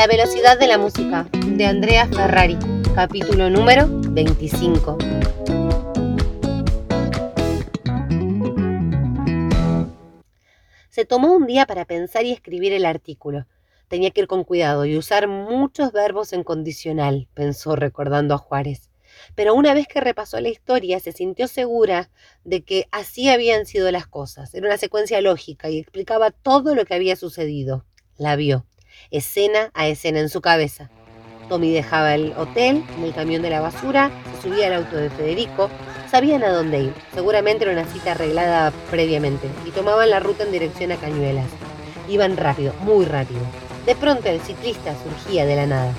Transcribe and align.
La 0.00 0.06
velocidad 0.06 0.58
de 0.58 0.66
la 0.66 0.78
música, 0.78 1.28
de 1.44 1.66
Andrea 1.66 2.06
Ferrari, 2.06 2.56
capítulo 2.94 3.50
número 3.50 3.86
25. 3.86 4.96
Se 10.88 11.04
tomó 11.04 11.34
un 11.34 11.46
día 11.46 11.66
para 11.66 11.84
pensar 11.84 12.24
y 12.24 12.32
escribir 12.32 12.72
el 12.72 12.86
artículo. 12.86 13.46
Tenía 13.88 14.10
que 14.10 14.22
ir 14.22 14.26
con 14.26 14.44
cuidado 14.44 14.86
y 14.86 14.96
usar 14.96 15.28
muchos 15.28 15.92
verbos 15.92 16.32
en 16.32 16.44
condicional, 16.44 17.28
pensó 17.34 17.76
recordando 17.76 18.32
a 18.32 18.38
Juárez. 18.38 18.88
Pero 19.34 19.54
una 19.54 19.74
vez 19.74 19.86
que 19.86 20.00
repasó 20.00 20.40
la 20.40 20.48
historia, 20.48 20.98
se 21.00 21.12
sintió 21.12 21.46
segura 21.46 22.08
de 22.44 22.62
que 22.62 22.88
así 22.90 23.28
habían 23.28 23.66
sido 23.66 23.90
las 23.90 24.06
cosas. 24.06 24.54
Era 24.54 24.66
una 24.66 24.78
secuencia 24.78 25.20
lógica 25.20 25.68
y 25.68 25.78
explicaba 25.78 26.30
todo 26.30 26.74
lo 26.74 26.86
que 26.86 26.94
había 26.94 27.16
sucedido. 27.16 27.84
La 28.16 28.36
vio 28.36 28.64
escena 29.10 29.70
a 29.74 29.88
escena 29.88 30.20
en 30.20 30.28
su 30.28 30.40
cabeza. 30.40 30.90
Tommy 31.48 31.72
dejaba 31.72 32.14
el 32.14 32.32
hotel 32.36 32.84
en 32.96 33.04
el 33.04 33.12
camión 33.12 33.42
de 33.42 33.50
la 33.50 33.60
basura, 33.60 34.10
subía 34.40 34.68
al 34.68 34.74
auto 34.74 34.96
de 34.96 35.10
Federico, 35.10 35.68
sabían 36.08 36.44
a 36.44 36.50
dónde 36.50 36.84
ir, 36.84 36.94
seguramente 37.12 37.64
era 37.64 37.72
una 37.72 37.92
cita 37.92 38.12
arreglada 38.12 38.72
previamente, 38.88 39.48
y 39.66 39.70
tomaban 39.72 40.10
la 40.10 40.20
ruta 40.20 40.44
en 40.44 40.52
dirección 40.52 40.92
a 40.92 40.96
Cañuelas. 40.96 41.50
Iban 42.08 42.36
rápido, 42.36 42.72
muy 42.82 43.04
rápido. 43.04 43.40
De 43.84 43.96
pronto 43.96 44.28
el 44.28 44.40
ciclista 44.40 44.94
surgía 45.02 45.44
de 45.44 45.56
la 45.56 45.66
nada. 45.66 45.92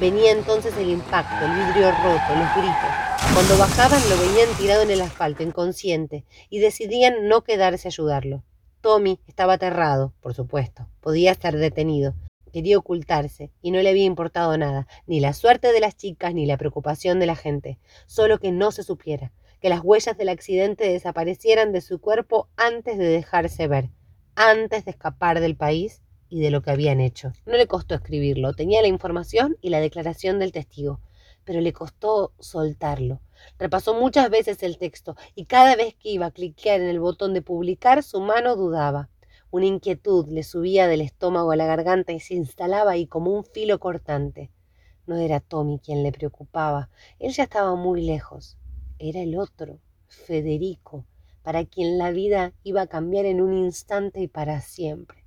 Venía 0.00 0.32
entonces 0.32 0.74
el 0.78 0.88
impacto, 0.88 1.44
el 1.44 1.52
vidrio 1.52 1.90
roto, 1.90 2.36
los 2.36 2.54
gritos. 2.56 3.34
Cuando 3.34 3.58
bajaban 3.58 4.00
lo 4.08 4.16
veían 4.18 4.48
tirado 4.56 4.82
en 4.82 4.90
el 4.90 5.00
asfalto, 5.02 5.42
inconsciente, 5.42 6.24
y 6.48 6.60
decidían 6.60 7.28
no 7.28 7.42
quedarse 7.42 7.88
a 7.88 7.90
ayudarlo. 7.90 8.42
Tommy 8.80 9.20
estaba 9.26 9.54
aterrado, 9.54 10.12
por 10.20 10.34
supuesto. 10.34 10.86
Podía 11.00 11.32
estar 11.32 11.56
detenido, 11.56 12.14
Quería 12.54 12.78
ocultarse 12.78 13.50
y 13.62 13.72
no 13.72 13.82
le 13.82 13.88
había 13.88 14.04
importado 14.04 14.56
nada, 14.56 14.86
ni 15.08 15.18
la 15.18 15.32
suerte 15.32 15.72
de 15.72 15.80
las 15.80 15.96
chicas 15.96 16.34
ni 16.34 16.46
la 16.46 16.56
preocupación 16.56 17.18
de 17.18 17.26
la 17.26 17.34
gente, 17.34 17.80
solo 18.06 18.38
que 18.38 18.52
no 18.52 18.70
se 18.70 18.84
supiera, 18.84 19.32
que 19.60 19.68
las 19.68 19.80
huellas 19.82 20.16
del 20.16 20.28
accidente 20.28 20.88
desaparecieran 20.88 21.72
de 21.72 21.80
su 21.80 22.00
cuerpo 22.00 22.48
antes 22.54 22.96
de 22.96 23.08
dejarse 23.08 23.66
ver, 23.66 23.90
antes 24.36 24.84
de 24.84 24.92
escapar 24.92 25.40
del 25.40 25.56
país 25.56 26.04
y 26.28 26.42
de 26.42 26.52
lo 26.52 26.62
que 26.62 26.70
habían 26.70 27.00
hecho. 27.00 27.32
No 27.44 27.56
le 27.56 27.66
costó 27.66 27.96
escribirlo, 27.96 28.52
tenía 28.52 28.82
la 28.82 28.86
información 28.86 29.56
y 29.60 29.70
la 29.70 29.80
declaración 29.80 30.38
del 30.38 30.52
testigo, 30.52 31.00
pero 31.42 31.60
le 31.60 31.72
costó 31.72 32.34
soltarlo. 32.38 33.20
Repasó 33.58 33.94
muchas 33.94 34.30
veces 34.30 34.62
el 34.62 34.78
texto 34.78 35.16
y 35.34 35.46
cada 35.46 35.74
vez 35.74 35.96
que 35.96 36.10
iba 36.10 36.26
a 36.26 36.30
cliquear 36.30 36.80
en 36.80 36.86
el 36.86 37.00
botón 37.00 37.34
de 37.34 37.42
publicar 37.42 38.04
su 38.04 38.20
mano 38.20 38.54
dudaba. 38.54 39.08
Una 39.54 39.66
inquietud 39.66 40.26
le 40.26 40.42
subía 40.42 40.88
del 40.88 41.00
estómago 41.00 41.52
a 41.52 41.56
la 41.56 41.66
garganta 41.66 42.10
y 42.10 42.18
se 42.18 42.34
instalaba 42.34 42.90
ahí 42.90 43.06
como 43.06 43.30
un 43.30 43.44
filo 43.44 43.78
cortante. 43.78 44.50
No 45.06 45.14
era 45.14 45.38
Tommy 45.38 45.78
quien 45.78 46.02
le 46.02 46.10
preocupaba, 46.10 46.90
él 47.20 47.30
ya 47.30 47.44
estaba 47.44 47.76
muy 47.76 48.02
lejos. 48.04 48.58
Era 48.98 49.20
el 49.20 49.38
otro, 49.38 49.78
Federico, 50.08 51.06
para 51.44 51.64
quien 51.66 51.98
la 51.98 52.10
vida 52.10 52.52
iba 52.64 52.82
a 52.82 52.88
cambiar 52.88 53.26
en 53.26 53.40
un 53.40 53.54
instante 53.54 54.20
y 54.22 54.26
para 54.26 54.60
siempre. 54.60 55.24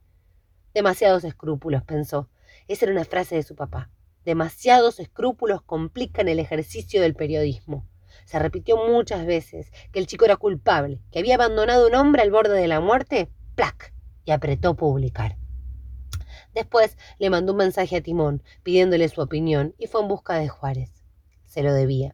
Demasiados 0.73 1.23
escrúpulos, 1.23 1.85
pensó. 1.85 2.27
Esa 2.67 2.83
era 2.83 2.91
una 2.95 3.05
frase 3.05 3.35
de 3.35 3.43
su 3.43 3.55
papá. 3.55 3.91
Demasiados 4.25 4.99
escrúpulos 4.99 5.61
complican 5.61 6.27
el 6.27 6.39
ejercicio 6.39 7.01
del 7.01 7.15
periodismo. 7.15 7.87
Se 8.25 8.39
repitió 8.39 8.75
muchas 8.75 9.25
veces 9.25 9.71
que 9.93 9.99
el 9.99 10.05
chico 10.05 10.25
era 10.25 10.35
culpable, 10.35 10.99
que 11.11 11.19
había 11.19 11.35
abandonado 11.35 11.87
un 11.87 11.95
hombre 11.95 12.23
al 12.23 12.31
borde 12.31 12.59
de 12.59 12.67
la 12.67 12.81
muerte. 12.81 13.29
¡Plac! 13.55 13.95
Y 14.27 14.31
apretó 14.31 14.75
publicar. 14.75 15.37
Después 16.53 16.97
le 17.17 17.29
mandó 17.29 17.53
un 17.53 17.59
mensaje 17.59 17.95
a 17.95 18.01
Timón 18.01 18.43
pidiéndole 18.61 19.07
su 19.07 19.21
opinión 19.21 19.73
y 19.77 19.87
fue 19.87 20.01
en 20.01 20.09
busca 20.09 20.35
de 20.37 20.49
Juárez. 20.49 20.91
Se 21.45 21.63
lo 21.63 21.73
debía. 21.73 22.13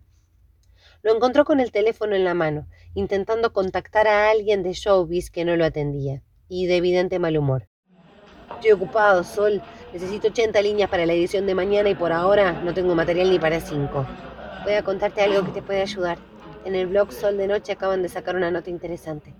Lo 1.01 1.13
encontró 1.13 1.43
con 1.43 1.59
el 1.59 1.71
teléfono 1.71 2.15
en 2.15 2.23
la 2.23 2.35
mano, 2.35 2.67
intentando 2.93 3.51
contactar 3.51 4.07
a 4.07 4.29
alguien 4.29 4.61
de 4.61 4.73
Showbiz 4.73 5.31
que 5.31 5.43
no 5.43 5.55
lo 5.55 5.65
atendía, 5.65 6.21
y 6.47 6.67
de 6.67 6.77
evidente 6.77 7.17
mal 7.17 7.35
humor. 7.35 7.67
Estoy 8.55 8.71
ocupado, 8.71 9.23
Sol. 9.23 9.61
Necesito 9.91 10.27
80 10.27 10.61
líneas 10.61 10.89
para 10.89 11.05
la 11.05 11.13
edición 11.13 11.47
de 11.47 11.55
mañana 11.55 11.89
y 11.89 11.95
por 11.95 12.11
ahora 12.11 12.53
no 12.63 12.73
tengo 12.73 12.93
material 12.95 13.31
ni 13.31 13.39
para 13.39 13.59
5. 13.59 14.05
Voy 14.63 14.73
a 14.73 14.83
contarte 14.83 15.21
algo 15.21 15.43
que 15.45 15.51
te 15.51 15.61
puede 15.63 15.81
ayudar. 15.81 16.19
En 16.63 16.75
el 16.75 16.87
blog 16.87 17.11
Sol 17.11 17.37
de 17.37 17.47
Noche 17.47 17.73
acaban 17.73 18.03
de 18.03 18.09
sacar 18.09 18.35
una 18.35 18.51
nota 18.51 18.69
interesante. 18.69 19.33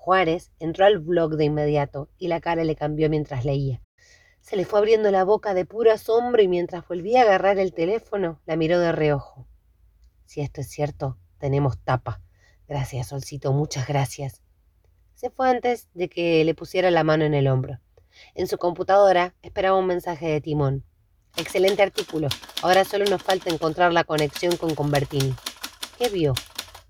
Juárez 0.00 0.50
entró 0.60 0.86
al 0.86 0.98
blog 0.98 1.36
de 1.36 1.44
inmediato 1.44 2.08
y 2.16 2.28
la 2.28 2.40
cara 2.40 2.64
le 2.64 2.74
cambió 2.74 3.10
mientras 3.10 3.44
leía. 3.44 3.82
Se 4.40 4.56
le 4.56 4.64
fue 4.64 4.78
abriendo 4.78 5.10
la 5.10 5.24
boca 5.24 5.52
de 5.52 5.66
puro 5.66 5.92
asombro 5.92 6.40
y 6.40 6.48
mientras 6.48 6.88
volvía 6.88 7.20
a 7.20 7.24
agarrar 7.24 7.58
el 7.58 7.74
teléfono, 7.74 8.40
la 8.46 8.56
miró 8.56 8.80
de 8.80 8.92
reojo. 8.92 9.46
Si 10.24 10.40
esto 10.40 10.62
es 10.62 10.70
cierto, 10.70 11.18
tenemos 11.36 11.78
tapa. 11.84 12.22
Gracias, 12.66 13.08
Solcito, 13.08 13.52
muchas 13.52 13.86
gracias. 13.86 14.40
Se 15.12 15.28
fue 15.28 15.50
antes 15.50 15.90
de 15.92 16.08
que 16.08 16.42
le 16.46 16.54
pusiera 16.54 16.90
la 16.90 17.04
mano 17.04 17.26
en 17.26 17.34
el 17.34 17.46
hombro. 17.46 17.78
En 18.34 18.46
su 18.46 18.56
computadora 18.56 19.34
esperaba 19.42 19.76
un 19.76 19.86
mensaje 19.86 20.28
de 20.28 20.40
Timón. 20.40 20.82
Excelente 21.36 21.82
artículo. 21.82 22.28
Ahora 22.62 22.86
solo 22.86 23.04
nos 23.04 23.22
falta 23.22 23.50
encontrar 23.50 23.92
la 23.92 24.04
conexión 24.04 24.56
con 24.56 24.74
Convertini. 24.74 25.34
¿Qué 25.98 26.08
vio? 26.08 26.32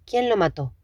¿Quién 0.06 0.28
lo 0.28 0.37
mató? 0.37 0.75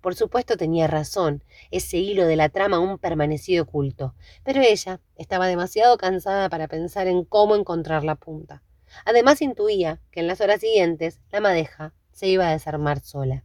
Por 0.00 0.14
supuesto 0.14 0.56
tenía 0.56 0.86
razón, 0.86 1.42
ese 1.70 1.96
hilo 1.98 2.26
de 2.26 2.36
la 2.36 2.48
trama 2.50 2.76
aún 2.76 2.98
permanecía 2.98 3.62
oculto, 3.62 4.14
pero 4.44 4.60
ella 4.60 5.00
estaba 5.16 5.48
demasiado 5.48 5.98
cansada 5.98 6.48
para 6.48 6.68
pensar 6.68 7.08
en 7.08 7.24
cómo 7.24 7.56
encontrar 7.56 8.04
la 8.04 8.14
punta. 8.14 8.62
Además 9.04 9.42
intuía 9.42 10.00
que 10.12 10.20
en 10.20 10.28
las 10.28 10.40
horas 10.40 10.60
siguientes 10.60 11.20
la 11.30 11.40
madeja 11.40 11.94
se 12.12 12.28
iba 12.28 12.48
a 12.48 12.52
desarmar 12.52 13.00
sola. 13.00 13.44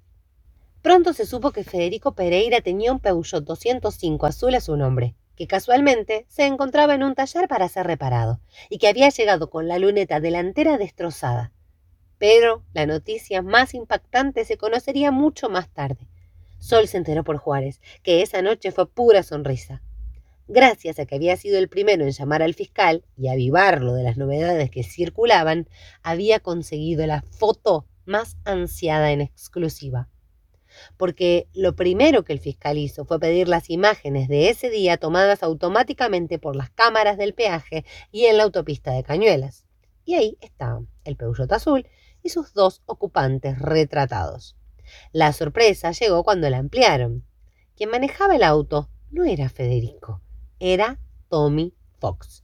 Pronto 0.84 1.14
se 1.14 1.26
supo 1.26 1.52
que 1.52 1.64
Federico 1.64 2.14
Pereira 2.14 2.62
tenía 2.62 2.92
un 2.92 3.00
Peugeot 3.00 3.44
205 3.44 4.26
azul 4.26 4.54
a 4.54 4.62
su 4.62 4.76
nombre, 4.76 5.16
que 5.36 5.48
casualmente 5.48 6.26
se 6.28 6.46
encontraba 6.46 6.94
en 6.94 7.04
un 7.04 7.16
taller 7.16 7.48
para 7.48 7.70
ser 7.70 7.88
reparado, 7.88 8.42
y 8.70 8.78
que 8.78 8.88
había 8.88 9.10
llegado 9.10 9.50
con 9.50 9.68
la 9.68 9.80
luneta 9.80 10.20
delantera 10.20 10.78
destrozada. 10.78 11.52
Pero 12.20 12.64
la 12.74 12.86
noticia 12.86 13.42
más 13.42 13.74
impactante 13.74 14.46
se 14.46 14.58
conocería 14.58 15.12
mucho 15.12 15.50
más 15.50 15.70
tarde. 15.70 16.08
Sol 16.64 16.88
se 16.88 16.96
enteró 16.96 17.26
por 17.26 17.40
Juárez, 17.40 17.82
que 18.04 18.22
esa 18.22 18.42
noche 18.42 18.72
fue 18.72 18.90
pura 18.90 19.22
sonrisa. 19.22 19.82
Gracias 20.48 20.98
a 20.98 21.06
que 21.06 21.16
había 21.16 21.36
sido 21.36 21.60
el 21.60 21.68
primero 21.68 22.06
en 22.06 22.12
llamar 22.12 22.42
al 22.42 22.54
fiscal 22.54 23.04
y 23.18 23.28
avivarlo 23.28 23.94
de 23.94 24.04
las 24.04 24.16
novedades 24.16 24.72
que 24.72 24.82
circulaban, 24.84 25.68
había 26.04 26.40
conseguido 26.40 27.06
la 27.06 27.22
foto 27.22 27.86
más 28.06 28.38
ansiada 28.46 29.12
en 29.12 29.20
exclusiva. 29.20 30.08
Porque 30.96 31.50
lo 31.54 31.76
primero 31.76 32.24
que 32.24 32.32
el 32.32 32.40
fiscal 32.40 32.78
hizo 32.78 33.04
fue 33.04 33.20
pedir 33.20 33.50
las 33.50 33.70
imágenes 33.70 34.30
de 34.30 34.48
ese 34.48 34.70
día 34.70 34.96
tomadas 34.96 35.44
automáticamente 35.44 36.40
por 36.40 36.56
las 36.56 36.70
cámaras 36.70 37.18
del 37.18 37.34
peaje 37.34 37.84
y 38.10 38.28
en 38.28 38.38
la 38.38 38.44
autopista 38.44 38.94
de 38.94 39.04
Cañuelas. 39.04 39.66
Y 40.06 40.14
ahí 40.14 40.38
estaban 40.40 40.88
el 41.04 41.18
Peugeot 41.18 41.52
azul 41.52 41.86
y 42.24 42.30
sus 42.30 42.54
dos 42.54 42.82
ocupantes 42.86 43.60
retratados. 43.60 44.56
La 45.12 45.34
sorpresa 45.34 45.92
llegó 45.92 46.24
cuando 46.24 46.50
la 46.50 46.58
ampliaron. 46.58 47.26
Quien 47.76 47.90
manejaba 47.90 48.36
el 48.36 48.44
auto 48.44 48.90
no 49.12 49.24
era 49.26 49.50
Federico, 49.50 50.22
era 50.60 51.00
Tommy 51.30 51.74
Fox. 52.00 52.44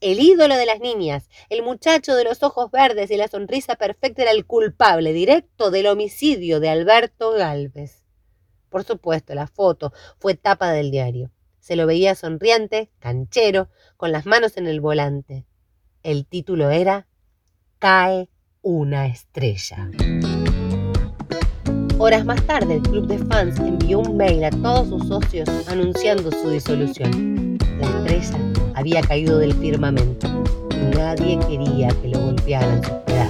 El 0.00 0.20
ídolo 0.20 0.56
de 0.56 0.66
las 0.66 0.78
niñas, 0.78 1.28
el 1.48 1.62
muchacho 1.62 2.14
de 2.14 2.22
los 2.22 2.42
ojos 2.44 2.70
verdes 2.70 3.10
y 3.10 3.16
la 3.16 3.26
sonrisa 3.26 3.74
perfecta 3.74 4.22
era 4.22 4.30
el 4.30 4.46
culpable 4.46 5.12
directo 5.12 5.72
del 5.72 5.88
homicidio 5.88 6.60
de 6.60 6.68
Alberto 6.68 7.32
Galvez. 7.32 8.04
Por 8.68 8.84
supuesto, 8.84 9.34
la 9.34 9.48
foto 9.48 9.92
fue 10.18 10.34
tapa 10.34 10.70
del 10.70 10.90
diario. 10.90 11.32
Se 11.58 11.74
lo 11.74 11.86
veía 11.86 12.14
sonriente, 12.14 12.90
canchero, 13.00 13.70
con 13.96 14.12
las 14.12 14.24
manos 14.24 14.56
en 14.56 14.68
el 14.68 14.80
volante. 14.80 15.46
El 16.02 16.26
título 16.26 16.70
era 16.70 17.08
Cae 17.78 18.28
una 18.62 19.06
estrella. 19.06 19.90
Horas 22.00 22.24
más 22.24 22.40
tarde, 22.46 22.74
el 22.76 22.82
club 22.82 23.08
de 23.08 23.18
fans 23.18 23.58
envió 23.58 23.98
un 23.98 24.16
mail 24.16 24.44
a 24.44 24.50
todos 24.50 24.88
sus 24.88 25.08
socios 25.08 25.48
anunciando 25.66 26.30
su 26.30 26.50
disolución. 26.50 27.58
La 27.80 27.88
estrella 27.88 28.38
había 28.76 29.00
caído 29.00 29.38
del 29.38 29.52
firmamento 29.54 30.28
y 30.70 30.96
nadie 30.96 31.40
quería 31.48 31.88
que 32.00 32.08
lo 32.08 32.20
golpearan 32.20 32.84
sus 32.84 32.92
pedazos. 33.04 33.27